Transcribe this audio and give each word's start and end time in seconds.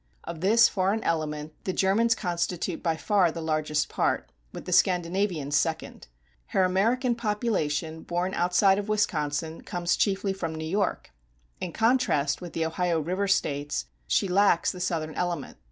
Of 0.23 0.41
this 0.41 0.67
foreign 0.67 1.03
element 1.03 1.53
the 1.63 1.73
Germans 1.73 2.15
constitute 2.15 2.81
by 2.81 2.97
far 2.97 3.31
the 3.31 3.39
largest 3.39 3.87
part, 3.87 4.31
with 4.51 4.65
the 4.65 4.71
Scandinavians 4.73 5.55
second. 5.55 6.07
Her 6.47 6.63
American 6.63 7.13
population 7.13 8.01
born 8.01 8.33
outside 8.33 8.79
of 8.79 8.89
Wisconsin 8.89 9.61
comes 9.61 9.95
chiefly 9.95 10.33
from 10.33 10.55
New 10.55 10.65
York. 10.65 11.11
In 11.59 11.71
contrast 11.71 12.41
with 12.41 12.53
the 12.53 12.65
Ohio 12.65 12.99
River 12.99 13.27
States, 13.27 13.85
she 14.07 14.27
lacks 14.27 14.71
the 14.71 14.79
Southern 14.79 15.13
element. 15.13 15.57